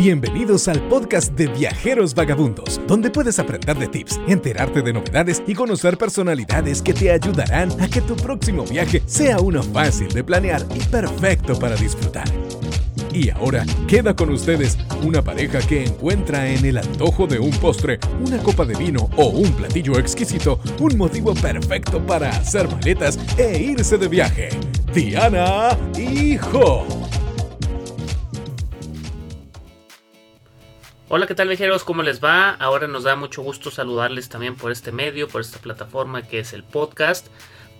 [0.00, 5.54] Bienvenidos al podcast de Viajeros Vagabundos, donde puedes aprender de tips, enterarte de novedades y
[5.54, 10.64] conocer personalidades que te ayudarán a que tu próximo viaje sea uno fácil de planear
[10.72, 12.28] y perfecto para disfrutar.
[13.12, 17.98] Y ahora queda con ustedes una pareja que encuentra en el antojo de un postre,
[18.24, 23.60] una copa de vino o un platillo exquisito un motivo perfecto para hacer maletas e
[23.60, 24.50] irse de viaje.
[24.94, 26.86] Diana y Jo.
[31.10, 31.84] Hola, ¿qué tal viajeros?
[31.84, 32.50] ¿Cómo les va?
[32.50, 36.52] Ahora nos da mucho gusto saludarles también por este medio, por esta plataforma que es
[36.52, 37.28] el podcast.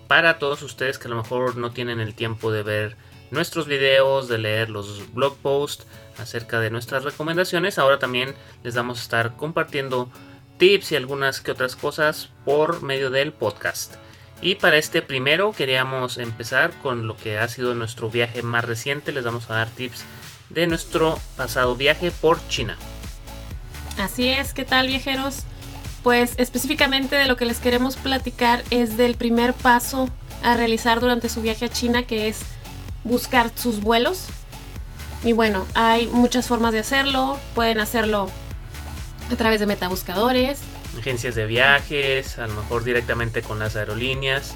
[0.06, 2.96] Para todos ustedes que a lo mejor no tienen el tiempo de ver
[3.30, 8.98] nuestros videos, de leer los blog posts acerca de nuestras recomendaciones, ahora también les vamos
[8.98, 10.08] a estar compartiendo
[10.56, 13.96] tips y algunas que otras cosas por medio del podcast.
[14.40, 19.12] Y para este primero queríamos empezar con lo que ha sido nuestro viaje más reciente.
[19.12, 20.06] Les vamos a dar tips
[20.48, 22.78] de nuestro pasado viaje por China.
[23.98, 25.40] Así es, ¿qué tal viajeros?
[26.04, 30.08] Pues específicamente de lo que les queremos platicar es del primer paso
[30.44, 32.40] a realizar durante su viaje a China, que es
[33.02, 34.26] buscar sus vuelos.
[35.24, 37.40] Y bueno, hay muchas formas de hacerlo.
[37.56, 38.30] Pueden hacerlo
[39.32, 40.60] a través de metabuscadores.
[40.96, 44.54] Agencias de viajes, a lo mejor directamente con las aerolíneas.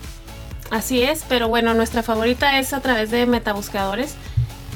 [0.70, 4.15] Así es, pero bueno, nuestra favorita es a través de metabuscadores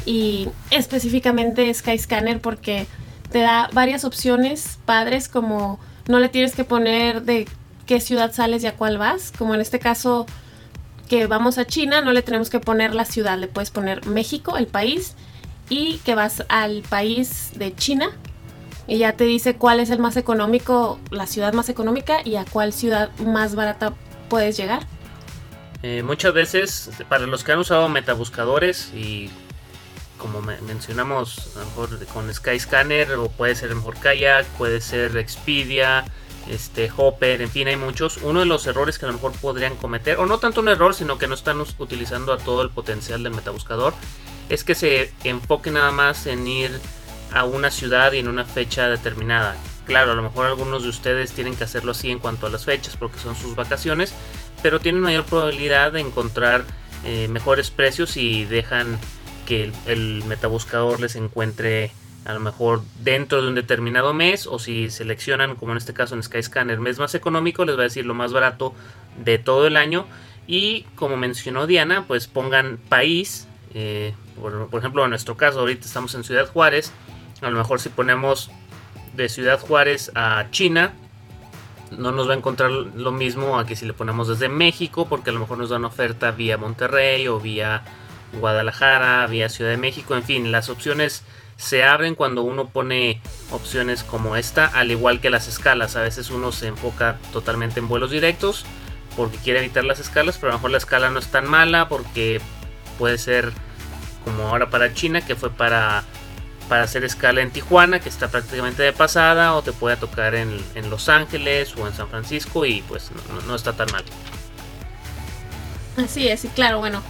[0.05, 2.87] y específicamente Skyscanner porque
[3.37, 7.47] te da varias opciones padres como no le tienes que poner de
[7.85, 10.25] qué ciudad sales y a cuál vas, como en este caso
[11.07, 14.57] que vamos a China, no le tenemos que poner la ciudad, le puedes poner México,
[14.57, 15.17] el país,
[15.69, 18.09] y que vas al país de China
[18.87, 22.47] y ya te dice cuál es el más económico, la ciudad más económica y a
[22.47, 23.93] cuál ciudad más barata
[24.31, 24.81] puedes llegar.
[25.83, 29.29] Eh, muchas veces, para los que han usado metabuscadores y
[30.27, 36.05] como mencionamos, a lo mejor con Skyscanner o puede ser mejor Kayak, puede ser Expedia,
[36.49, 38.19] este Hopper, en fin, hay muchos.
[38.19, 40.95] Uno de los errores que a lo mejor podrían cometer, o no tanto un error,
[40.95, 43.95] sino que no están utilizando a todo el potencial del metabuscador,
[44.49, 46.73] es que se enfoque nada más en ir
[47.33, 49.57] a una ciudad y en una fecha determinada.
[49.85, 52.65] Claro, a lo mejor algunos de ustedes tienen que hacerlo así en cuanto a las
[52.65, 54.13] fechas porque son sus vacaciones,
[54.61, 56.65] pero tienen mayor probabilidad de encontrar
[57.05, 58.99] eh, mejores precios y dejan
[59.47, 61.91] que el, metabuscador les encuentre
[62.27, 66.15] a lo mejor dentro de un determinado mes o si seleccionan como en este caso
[66.15, 68.75] en Skyscanner mes más económico les va a decir lo más barato
[69.25, 70.07] de todo el año.
[70.47, 75.87] Y como mencionó Diana pues pongan país eh, por, por, ejemplo en nuestro caso ahorita
[75.87, 76.93] estamos en Ciudad Juárez
[77.41, 78.51] a lo mejor si ponemos
[79.15, 80.93] de Ciudad Juárez a China
[81.91, 85.31] no nos va a encontrar lo mismo a que si le ponemos desde México porque
[85.31, 87.83] a lo mejor nos da una oferta vía Monterrey o vía
[88.35, 91.23] Guadalajara, vía Ciudad de México, en fin, las opciones
[91.57, 93.21] se abren cuando uno pone
[93.51, 95.97] opciones como esta, al igual que las escalas.
[95.97, 98.65] A veces uno se enfoca totalmente en vuelos directos
[99.17, 101.89] porque quiere evitar las escalas, pero a lo mejor la escala no es tan mala
[101.89, 102.41] porque
[102.99, 103.53] puede ser
[104.25, 106.05] como ahora para China, que fue para,
[106.69, 110.61] para hacer escala en Tijuana, que está prácticamente de pasada, o te puede tocar en,
[110.91, 114.05] Los Ángeles o en San Francisco y pues no, no está tan mal.
[115.97, 117.03] Así es, y claro, bueno,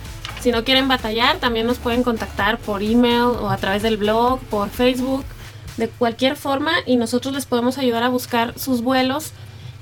[0.47, 4.39] si no quieren batallar, también nos pueden contactar por email o a través del blog,
[4.43, 5.25] por Facebook,
[5.77, 9.33] de cualquier forma y nosotros les podemos ayudar a buscar sus vuelos.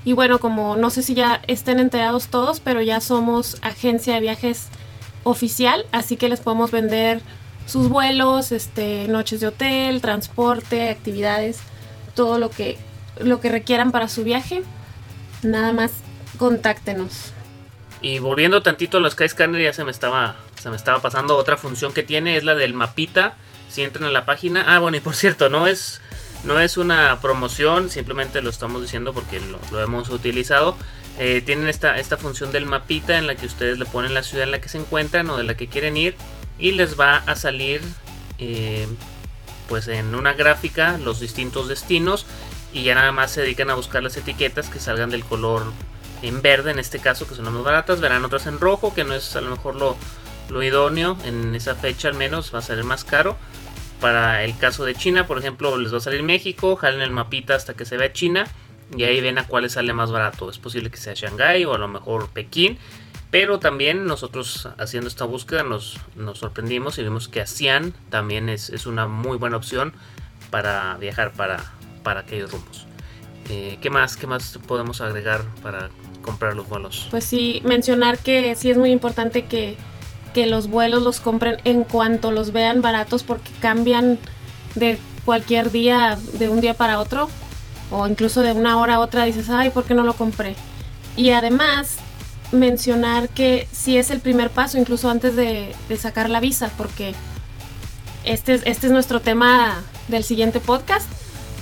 [0.07, 4.23] Y bueno, como no sé si ya estén enterados todos, pero ya somos agencia de
[4.23, 4.69] viajes
[5.23, 7.21] oficial, así que les podemos vender
[7.67, 11.59] sus vuelos, este, noches de hotel, transporte, actividades,
[12.15, 12.79] todo lo que,
[13.19, 14.63] lo que requieran para su viaje.
[15.43, 15.93] Nada más
[16.39, 17.35] contáctenos.
[18.01, 20.37] Y volviendo tantito a los Skyscanner, ya se me estaba
[20.71, 23.37] me estaba pasando otra función que tiene, es la del mapita.
[23.69, 26.01] Si entran a la página, ah, bueno, y por cierto, no es,
[26.45, 30.77] no es una promoción, simplemente lo estamos diciendo porque lo, hemos utilizado.
[31.19, 34.45] Eh, tienen esta, esta función del mapita en la que ustedes le ponen la ciudad
[34.45, 36.17] en la que se encuentran o de la que quieren ir
[36.59, 37.81] y les va a salir
[38.39, 38.87] eh,
[39.69, 42.27] pues en una gráfica los distintos destinos
[42.73, 45.73] y ya nada más se dedican a buscar las etiquetas que salgan del color
[46.23, 49.05] en verde en este caso que son las más baratas verán otras en rojo que
[49.05, 49.97] no es a lo mejor lo,
[50.49, 53.37] lo idóneo en esa fecha al menos va a salir más caro.
[54.01, 57.55] Para el caso de China, por ejemplo, les va a salir México, jalen el mapita
[57.55, 58.47] hasta que se vea China
[58.97, 60.51] y ahí ven a cuál sale más barato.
[60.51, 62.79] Es posible que sea Shanghai o a lo mejor Pekín,
[63.31, 68.71] pero también nosotros haciendo esta búsqueda nos, nos sorprendimos y vimos que ASEAN también es,
[68.71, 69.93] es, una muy buena opción
[70.51, 72.87] para viajar para, para aquellos rumbos.
[73.51, 75.91] Eh, ¿qué, más, ¿Qué más podemos agregar para
[76.23, 77.09] comprar los vuelos?
[77.11, 79.77] Pues sí, mencionar que sí es muy importante que
[80.35, 84.19] que los vuelos los compren en cuanto los vean baratos porque cambian
[84.75, 87.31] de cualquier día, de un día para otro,
[87.91, 90.57] o incluso de una hora a otra, dices, ay, ¿por qué no lo compré?
[91.17, 91.97] Y además,
[92.53, 97.15] mencionar que si es el primer paso, incluso antes de, sacar la visa, porque
[98.25, 101.09] este es, este es nuestro tema del siguiente podcast,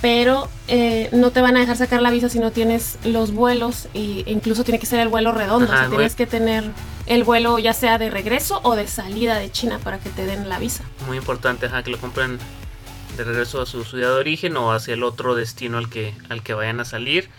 [0.01, 3.87] pero eh, no te van a dejar sacar la visa si no tienes los vuelos
[3.93, 6.65] e incluso tiene que ser el vuelo redondo, o sea, tienes que tener
[7.05, 10.49] el vuelo ya sea de regreso o de salida de China para que te den
[10.49, 10.83] la visa.
[11.07, 12.39] Muy importante, que lo compren
[13.17, 16.43] de regreso a su ciudad de origen o hacia el otro destino al que, al
[16.43, 17.29] que vayan a salir.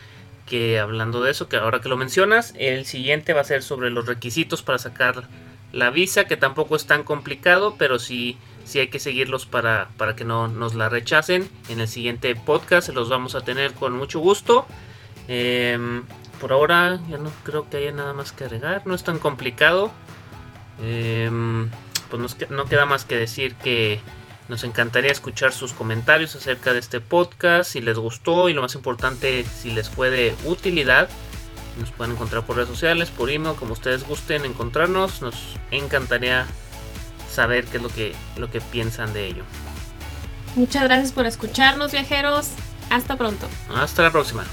[0.46, 3.90] Que hablando de eso, que ahora que lo mencionas, el siguiente va a ser sobre
[3.90, 5.25] los requisitos para sacar
[5.72, 10.16] la visa, que tampoco es tan complicado, pero sí si hay que seguirlos para, para
[10.16, 11.49] que no nos la rechacen.
[11.69, 14.66] En el siguiente podcast los vamos a tener con mucho gusto.
[15.28, 16.02] Em,
[16.44, 19.91] por ahora ya no creo que haya nada más que agregar, no es tan complicado.
[20.79, 21.70] Em,
[22.11, 23.99] pues no queda más que decir que
[24.50, 28.75] nos encantaría escuchar sus comentarios acerca de este podcast, si les gustó y lo más
[28.75, 31.08] importante, si les fue de utilidad.
[31.81, 35.23] Nos pueden encontrar por redes sociales, por email, como ustedes gusten encontrarnos.
[35.23, 36.44] Nos encantaría
[37.32, 39.44] saber qué es lo que, lo que piensan de ello.
[40.56, 42.50] Muchas gracias por escucharnos, viajeros.
[42.90, 43.49] Hasta pronto.
[43.75, 44.44] Hasta la próxima.